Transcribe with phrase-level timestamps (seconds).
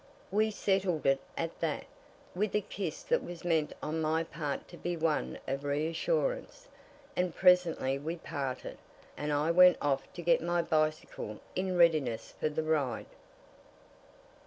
[0.31, 1.85] We settled it at that,
[2.33, 6.67] with a kiss that was meant on my part to be one of reassurance,
[7.15, 8.79] and presently we parted,
[9.15, 13.05] and I went off to get my bicycle in readiness for the ride.